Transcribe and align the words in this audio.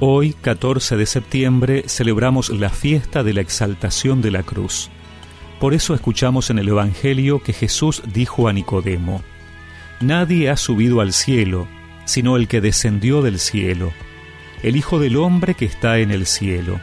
Hoy, 0.00 0.32
14 0.32 0.96
de 0.96 1.06
septiembre, 1.06 1.84
celebramos 1.86 2.50
la 2.50 2.70
fiesta 2.70 3.22
de 3.22 3.32
la 3.32 3.40
exaltación 3.40 4.22
de 4.22 4.32
la 4.32 4.42
cruz. 4.42 4.90
Por 5.60 5.72
eso 5.72 5.94
escuchamos 5.94 6.50
en 6.50 6.58
el 6.58 6.68
Evangelio 6.68 7.40
que 7.40 7.52
Jesús 7.52 8.02
dijo 8.12 8.48
a 8.48 8.52
Nicodemo, 8.52 9.22
Nadie 10.00 10.50
ha 10.50 10.56
subido 10.56 11.00
al 11.00 11.12
cielo, 11.12 11.68
sino 12.06 12.36
el 12.36 12.48
que 12.48 12.60
descendió 12.60 13.22
del 13.22 13.38
cielo, 13.38 13.92
el 14.64 14.74
Hijo 14.74 14.98
del 14.98 15.16
Hombre 15.16 15.54
que 15.54 15.64
está 15.64 15.98
en 15.98 16.10
el 16.10 16.26
cielo. 16.26 16.80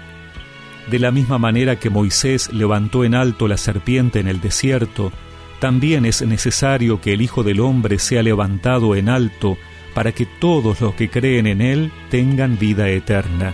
De 0.89 0.98
la 0.98 1.12
misma 1.12 1.38
manera 1.38 1.78
que 1.78 1.89
Moisés 1.89 2.52
levantó 2.54 3.04
en 3.04 3.14
alto 3.14 3.50
la 3.50 3.57
serpiente 3.57 4.21
en 4.21 4.30
el 4.30 4.39
desierto, 4.39 5.12
también 5.59 6.05
es 6.05 6.21
necesario 6.21 7.02
que 7.02 7.14
el 7.14 7.21
Hijo 7.21 7.43
del 7.43 7.59
Hombre 7.59 8.00
sea 8.00 8.23
levantado 8.23 8.95
en 8.95 9.09
alto, 9.09 9.57
para 9.94 10.12
que 10.12 10.26
todos 10.26 10.81
los 10.81 10.94
que 10.95 11.09
creen 11.09 11.48
en 11.48 11.62
Él 11.62 11.91
tengan 12.09 12.58
vida 12.58 12.90
eterna. 12.90 13.54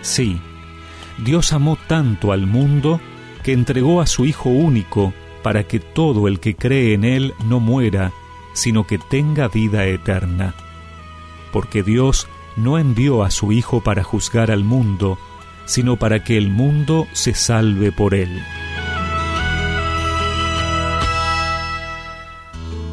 Sí, 0.00 0.40
Dios 1.18 1.52
amó 1.52 1.76
tanto 1.86 2.32
al 2.32 2.46
mundo 2.46 3.00
que 3.42 3.52
entregó 3.52 4.00
a 4.00 4.06
su 4.06 4.24
Hijo 4.24 4.50
único 4.50 5.12
para 5.42 5.64
que 5.64 5.80
todo 5.80 6.28
el 6.28 6.40
que 6.40 6.54
cree 6.54 6.94
en 6.94 7.04
Él 7.04 7.34
no 7.46 7.60
muera, 7.60 8.12
sino 8.52 8.86
que 8.86 8.98
tenga 8.98 9.48
vida 9.48 9.86
eterna. 9.86 10.54
Porque 11.52 11.82
Dios 11.82 12.28
no 12.56 12.78
envió 12.78 13.22
a 13.22 13.30
su 13.30 13.52
Hijo 13.52 13.82
para 13.82 14.04
juzgar 14.04 14.50
al 14.50 14.64
mundo, 14.64 15.18
sino 15.64 15.96
para 15.96 16.22
que 16.24 16.38
el 16.38 16.48
mundo 16.48 17.06
se 17.12 17.34
salve 17.34 17.92
por 17.92 18.14
Él. 18.14 18.42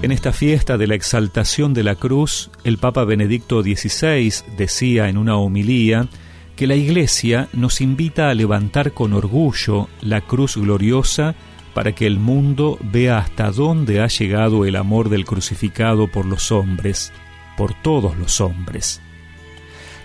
En 0.01 0.13
esta 0.13 0.31
fiesta 0.31 0.77
de 0.77 0.87
la 0.87 0.95
exaltación 0.95 1.73
de 1.73 1.83
la 1.83 1.95
cruz, 1.95 2.51
el 2.63 2.77
Papa 2.77 3.03
Benedicto 3.03 3.61
XVI 3.61 4.31
decía 4.55 5.09
en 5.09 5.17
una 5.17 5.35
homilía 5.35 6.07
que 6.55 6.67
la 6.67 6.75
Iglesia 6.75 7.49
nos 7.51 7.81
invita 7.81 8.29
a 8.29 8.33
levantar 8.33 8.93
con 8.93 9.11
orgullo 9.11 9.89
la 10.01 10.21
cruz 10.21 10.55
gloriosa 10.55 11.35
para 11.73 11.93
que 11.95 12.07
el 12.07 12.17
mundo 12.17 12.79
vea 12.81 13.17
hasta 13.17 13.51
dónde 13.51 13.99
ha 13.99 14.07
llegado 14.07 14.63
el 14.63 14.77
amor 14.77 15.09
del 15.09 15.25
crucificado 15.25 16.07
por 16.07 16.25
los 16.25 16.49
hombres, 16.53 17.11
por 17.57 17.73
todos 17.73 18.17
los 18.17 18.39
hombres. 18.39 19.01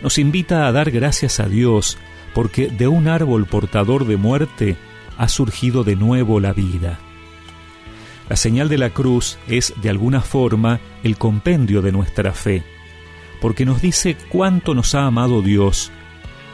Nos 0.02 0.18
invita 0.18 0.66
a 0.66 0.72
dar 0.72 0.90
gracias 0.90 1.38
a 1.38 1.46
Dios 1.46 1.98
porque 2.34 2.66
de 2.66 2.88
un 2.88 3.06
árbol 3.06 3.46
portador 3.46 4.08
de 4.08 4.16
muerte 4.16 4.76
ha 5.18 5.28
surgido 5.28 5.84
de 5.84 5.94
nuevo 5.94 6.40
la 6.40 6.52
vida. 6.52 6.98
La 8.28 8.36
señal 8.36 8.68
de 8.68 8.78
la 8.78 8.90
cruz 8.90 9.38
es, 9.48 9.74
de 9.82 9.90
alguna 9.90 10.22
forma, 10.22 10.80
el 11.02 11.18
compendio 11.18 11.82
de 11.82 11.92
nuestra 11.92 12.32
fe, 12.32 12.62
porque 13.40 13.66
nos 13.66 13.82
dice 13.82 14.16
cuánto 14.30 14.74
nos 14.74 14.94
ha 14.94 15.04
amado 15.04 15.42
Dios, 15.42 15.92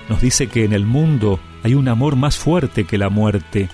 nos 0.09 0.21
dice 0.21 0.49
que 0.49 0.65
en 0.65 0.73
el 0.73 0.85
mundo 0.85 1.39
hay 1.63 1.75
un 1.75 1.87
amor 1.87 2.17
más 2.17 2.37
fuerte 2.37 2.85
que 2.85 2.99
la 2.99 3.09
muerte, 3.09 3.69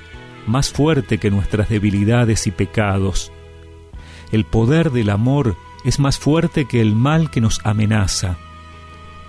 más 0.46 0.70
fuerte 0.70 1.16
que 1.16 1.30
nuestras 1.30 1.70
debilidades 1.70 2.46
y 2.46 2.50
pecados. 2.50 3.32
El 4.30 4.44
poder 4.44 4.90
del 4.90 5.08
amor 5.08 5.56
es 5.84 5.98
más 5.98 6.18
fuerte 6.18 6.66
que 6.66 6.82
el 6.82 6.94
mal 6.94 7.30
que 7.30 7.40
nos 7.40 7.60
amenaza. 7.64 8.36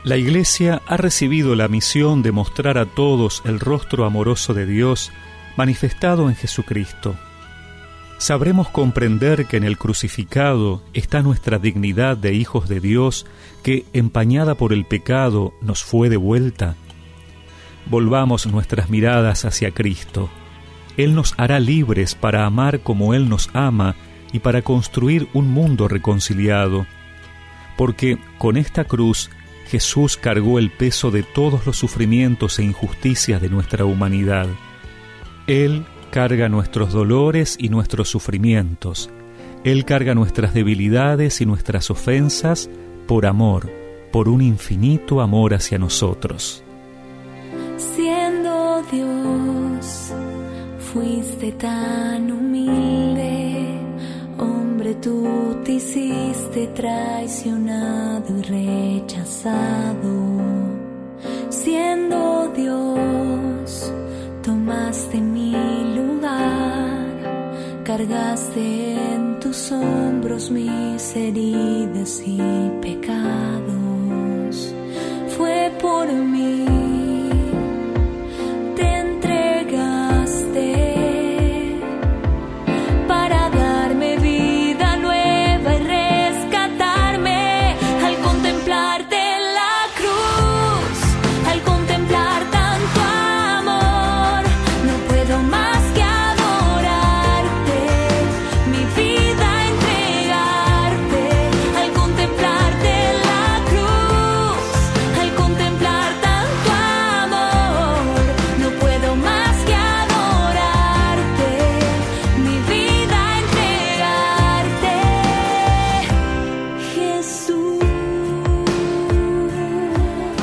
La 0.04 0.18
Iglesia 0.18 0.82
ha 0.88 0.98
recibido 0.98 1.56
la 1.56 1.70
misión 1.70 2.22
de 2.22 2.34
mostrar 2.34 2.78
a 2.78 2.86
todos 2.86 3.42
el 3.46 3.60
rostro 3.62 4.04
amoroso 4.04 4.54
de 4.54 4.66
Dios 4.66 5.12
manifestado 5.56 6.30
en 6.30 6.36
Jesucristo 6.36 7.16
sabremos 8.18 8.70
comprender 8.70 9.46
que 9.46 9.58
en 9.58 9.64
el 9.64 9.78
crucificado 9.78 10.82
está 10.94 11.22
nuestra 11.22 11.60
dignidad 11.60 12.18
de 12.18 12.34
hijos 12.34 12.68
de 12.68 12.80
Dios 12.80 13.26
que, 13.64 13.86
empañada 13.94 14.56
por 14.56 14.74
el 14.74 14.86
pecado, 14.86 15.54
nos 15.62 15.84
fue 15.84 16.10
devuelta? 16.10 16.76
Volvamos 17.86 18.48
nuestras 18.48 18.90
miradas 18.90 19.46
hacia 19.46 19.72
Cristo. 19.72 20.30
Él 20.98 21.14
nos 21.16 21.36
hará 21.38 21.60
libres 21.60 22.16
para 22.16 22.46
amar 22.46 22.82
como 22.82 23.14
Él 23.14 23.30
nos 23.30 23.50
ama 23.54 23.96
y 24.34 24.40
para 24.40 24.62
construir 24.62 25.28
un 25.34 25.50
mundo 25.50 25.88
reconciliado. 25.88 26.86
Porque 27.78 28.18
con 28.40 28.58
esta 28.58 28.86
cruz 28.86 29.30
Jesús 29.68 30.18
cargó 30.18 30.60
el 30.60 30.72
peso 30.72 31.12
de 31.12 31.24
todos 31.24 31.66
los 31.66 31.78
sufrimientos 31.78 32.58
e 32.60 32.64
injusticias 32.64 33.42
de 33.42 33.50
nuestra 33.50 33.86
humanidad. 33.86 34.48
Él 35.46 35.86
carga 36.12 36.50
nuestros 36.50 36.94
dolores 36.94 37.56
y 37.60 37.70
nuestros 37.70 38.10
sufrimientos. 38.10 39.10
Él 39.64 39.86
carga 39.86 40.16
nuestras 40.16 40.54
debilidades 40.54 41.42
y 41.42 41.46
nuestras 41.46 41.90
ofensas 41.92 42.70
por 43.08 43.26
amor, 43.26 43.72
por 44.12 44.30
un 44.30 44.42
infinito 44.42 45.22
amor 45.22 45.54
hacia 45.54 45.78
nosotros. 45.78 46.64
Siendo 47.78 48.84
Dios, 48.92 50.14
fuiste 50.80 51.52
tan 51.54 52.32
humilde, 52.32 53.80
hombre 54.38 54.96
tú 54.96 55.58
te 55.64 55.74
hiciste 55.74 56.68
traicionado 56.76 58.38
y 58.38 58.42
rechazado. 59.08 60.08
Siendo 61.50 62.37
tomaste 64.98 65.22
cargaste 67.84 68.96
en 69.14 69.40
tus 69.40 69.72
hombros 69.72 70.50
mis 70.52 71.16
heridas 71.16 72.22
y 72.26 72.42
pecados. 72.82 73.87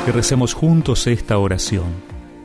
Que 0.05 0.13
recemos 0.13 0.53
juntos 0.53 1.07
esta 1.07 1.39
oración. 1.39 1.87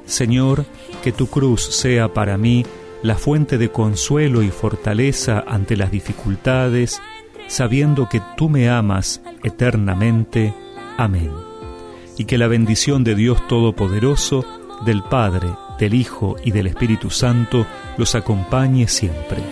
Señor, 0.05 0.65
que 1.03 1.11
tu 1.11 1.27
cruz 1.27 1.75
sea 1.75 2.13
para 2.13 2.37
mí 2.37 2.65
la 3.03 3.15
fuente 3.15 3.57
de 3.57 3.69
consuelo 3.69 4.41
y 4.41 4.49
fortaleza 4.49 5.43
ante 5.45 5.75
las 5.75 5.91
dificultades, 5.91 7.01
sabiendo 7.47 8.07
que 8.07 8.21
tú 8.37 8.49
me 8.49 8.69
amas 8.69 9.21
eternamente. 9.43 10.53
Amén. 10.97 11.31
Y 12.17 12.25
que 12.25 12.37
la 12.37 12.47
bendición 12.47 13.03
de 13.03 13.15
Dios 13.15 13.45
Todopoderoso, 13.47 14.45
del 14.85 15.03
Padre, 15.03 15.49
del 15.77 15.93
Hijo 15.93 16.37
y 16.43 16.51
del 16.51 16.67
Espíritu 16.67 17.09
Santo 17.09 17.65
los 17.97 18.15
acompañe 18.15 18.87
siempre. 18.87 19.43